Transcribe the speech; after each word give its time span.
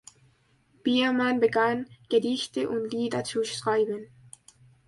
Biermann 0.81 1.39
begann, 1.39 1.85
Gedichte 2.09 2.69
und 2.71 2.91
Lieder 2.91 3.23
zu 3.23 3.43
schreiben. 3.43 4.07